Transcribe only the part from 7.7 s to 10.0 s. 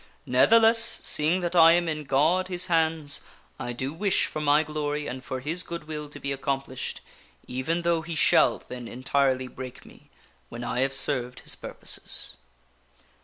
though He shall then entirely break